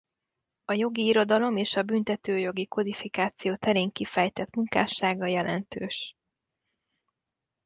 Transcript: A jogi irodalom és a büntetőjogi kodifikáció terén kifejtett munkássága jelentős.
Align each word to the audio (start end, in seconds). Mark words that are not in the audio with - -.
A 0.65 0.73
jogi 0.73 1.05
irodalom 1.05 1.57
és 1.57 1.75
a 1.75 1.81
büntetőjogi 1.83 2.67
kodifikáció 2.67 3.55
terén 3.55 3.91
kifejtett 3.91 4.55
munkássága 4.55 5.25
jelentős. 5.25 6.15